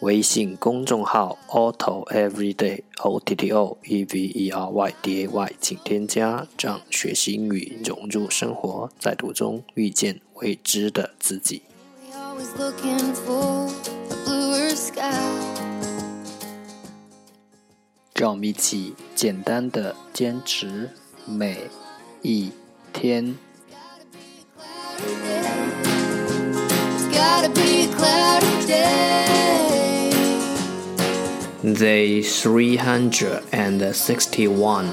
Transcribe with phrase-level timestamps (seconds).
[0.00, 11.62] 微信公众号 Otto Everyday O T T O E V E R Y D A Y，请添加，让学习英语融入生活，在途中遇见未知的自己。
[18.14, 20.88] 让我们一起简单的坚持
[21.26, 21.58] 每
[22.22, 22.50] 一
[22.94, 23.36] 天。
[27.12, 29.09] Day three hundred
[33.51, 34.87] and sixty-one，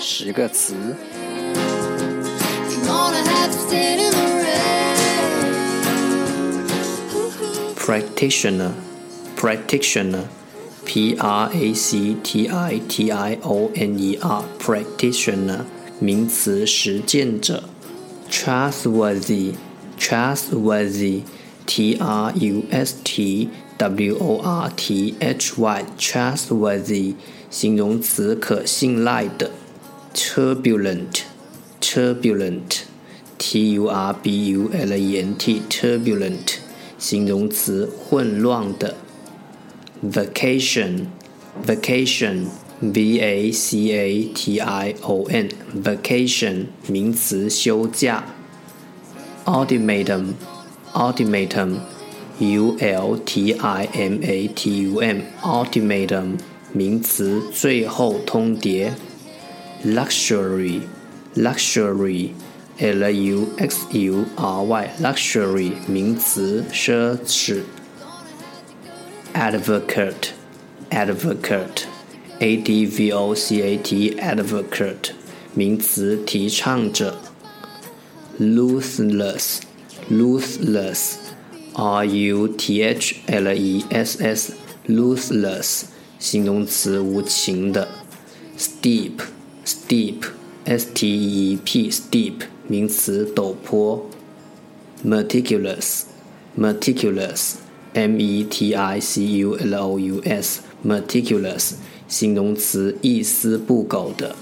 [0.00, 0.74] 十个词。
[7.76, 8.72] Practitioner,
[9.36, 10.24] practitioner,
[10.86, 15.60] P R A C T I T I O N E R, practitioner，
[16.00, 17.64] 名词，实践者。
[18.30, 19.54] Trustworthy,
[19.98, 21.22] trustworthy。
[21.69, 27.13] T R U S T W O R T H Y trustworthy
[27.51, 29.51] 形容词可信赖的。
[30.15, 31.21] Turbulent
[31.79, 32.79] turbulent
[33.37, 36.55] T U R B U L E N T turbulent
[36.97, 38.95] 形容词混乱的。
[40.03, 41.05] Vacation
[41.63, 42.47] vacation
[42.79, 45.49] V A C A T I O N
[45.83, 48.23] vacation 名词休假。
[49.45, 50.33] Ultimatum
[50.98, 51.80] ultimatum
[52.38, 56.38] u l t i m a t u m ultimatum
[56.72, 58.90] 名词最后通牒
[59.84, 60.80] luxury
[61.36, 62.30] luxury
[62.78, 67.62] l u x u r y luxury 名词奢侈
[69.34, 70.30] advocate
[70.90, 71.84] advocate
[72.40, 75.10] a d v o c a t advocate
[75.54, 77.16] 名词提倡者
[78.40, 79.60] ruthless
[80.09, 81.15] Ruthless,
[81.73, 84.53] r u t h l e s s,
[84.87, 85.83] ruthless，
[86.17, 87.87] 形容词，无情的。
[88.57, 89.21] steep,
[89.65, 90.23] steep,
[90.65, 92.33] s t e p, steep，
[92.67, 94.05] 名词，陡坡。
[95.05, 96.01] meticulous,
[96.57, 97.53] meticulous,
[97.93, 101.75] m e t i c u l o u s, meticulous，
[102.07, 104.35] 形容词，一丝不苟的。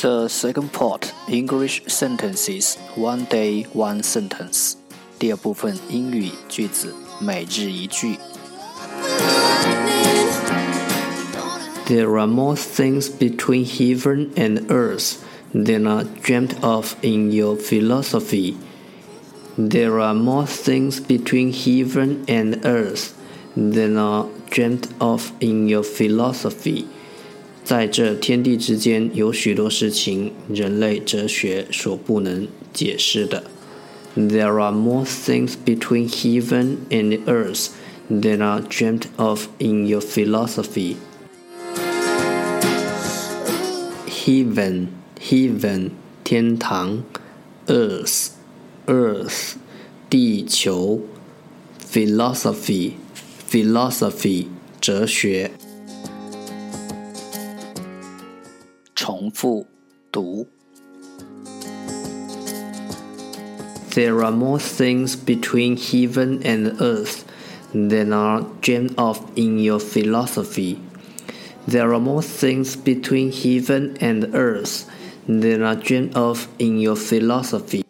[0.00, 4.74] The second part English sentences one day one sentence。
[5.18, 8.16] 第二部分英语句子每日一句。
[11.86, 15.18] There are more things between heaven and earth
[15.52, 18.56] than are dreamt of in your philosophy.
[19.56, 23.12] There are more things between heaven and earth
[23.54, 26.86] than are dreamt of in your philosophy.
[27.68, 33.44] 在这天地之间，有许多事情，人类哲学所不能解释的。
[34.16, 37.68] There are more things between heaven and earth
[38.10, 40.96] than are dreamt of in your philosophy.
[44.06, 44.88] Heaven,
[45.20, 45.90] heaven,
[46.22, 47.02] 天堂；
[47.66, 48.28] earth,
[48.86, 49.54] earth,
[50.08, 51.00] 地球；
[51.92, 52.92] philosophy,
[53.50, 54.46] philosophy,
[54.80, 55.50] 哲学。
[59.39, 59.65] 复
[60.11, 60.49] 读。
[63.95, 67.23] There are more things between heaven and earth
[67.71, 70.81] than are dreamed of in your philosophy.
[71.65, 74.83] There are more things between heaven and earth
[75.25, 77.85] than are dreamed of in your philosophy.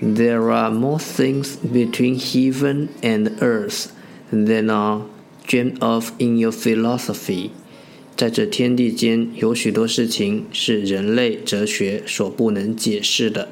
[0.00, 3.92] There are more things between heaven and earth
[4.32, 5.04] than are
[5.46, 7.52] dreamed of in your philosophy.
[8.16, 13.48] 在这天地间，有许多事情是人类哲学所不能解释的。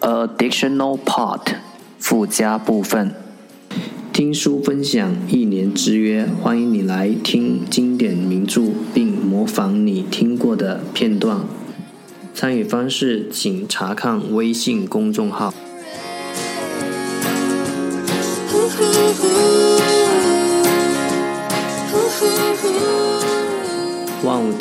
[0.00, 1.56] Additional part
[1.98, 3.12] 附加部分，
[4.12, 8.62] 听书分享一年之约，欢迎你来听经典名著，
[8.94, 11.40] 并模仿你听过的片段。
[12.32, 15.50] 参与方式，请查看微信公众号。《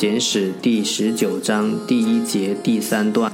[0.02, 3.32] 简史》第十九章第一节第三段。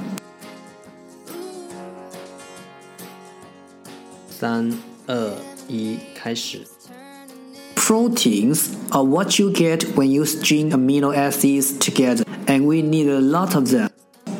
[4.29, 4.71] 三、
[5.07, 5.33] 二、
[5.67, 6.61] 一，开始。
[7.75, 13.55] Proteins are what you get when you string amino acids together, and we need a lot
[13.55, 13.89] of them.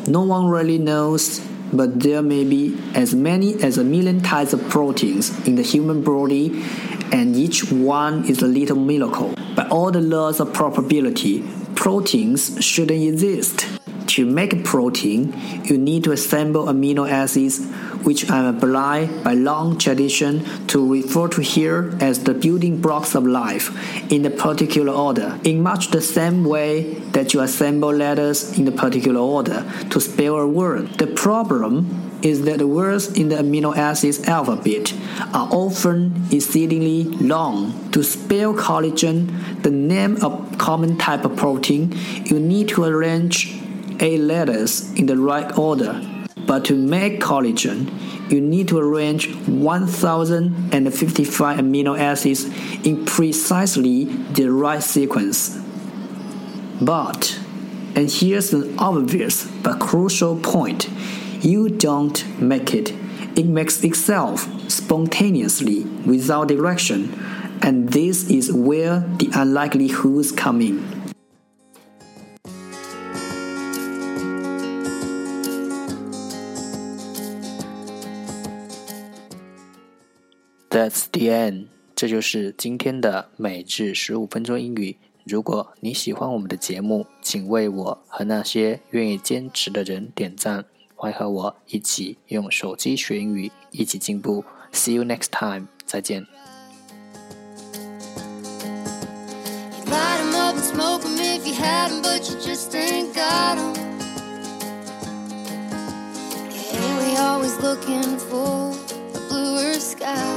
[0.07, 1.39] No one really knows,
[1.73, 6.03] but there may be as many as a million types of proteins in the human
[6.03, 6.63] body,
[7.11, 9.33] and each one is a little miracle.
[9.55, 11.43] By all the laws of probability,
[11.74, 13.66] proteins shouldn't exist.
[14.14, 15.34] To make a protein,
[15.64, 17.64] you need to assemble amino acids,
[18.04, 23.14] which I am obliged by long tradition to refer to here as the building blocks
[23.14, 23.72] of life,
[24.12, 28.72] in a particular order, in much the same way that you assemble letters in a
[28.72, 30.90] particular order to spell a word.
[30.98, 34.94] The problem is that the words in the amino acids alphabet
[35.34, 37.90] are often exceedingly long.
[37.92, 41.94] To spell collagen, the name of common type of protein,
[42.24, 43.60] you need to arrange
[44.00, 46.00] eight letters in the right order.
[46.46, 47.90] But to make collagen,
[48.30, 52.44] you need to arrange 1055 amino acids
[52.86, 55.60] in precisely the right sequence.
[56.80, 57.38] But,
[57.94, 60.88] and here's an obvious but crucial point
[61.43, 62.93] you don't make it,
[63.35, 67.09] it makes itself spontaneously without direction,
[67.61, 70.79] and this is where the unlikelihoods come in.
[80.69, 81.65] That's the end。
[81.95, 84.97] 这就是今天的每日十五分钟英语。
[85.25, 90.65] 如果你喜欢我们的节目，请为我和那些愿意坚持的人点赞。
[91.03, 94.43] 欢迎和我一起用手机学英语，一起进步。
[94.71, 95.67] See you next time。
[95.85, 96.27] 再见。
[107.61, 108.71] looking for
[109.15, 110.32] a bluer sky.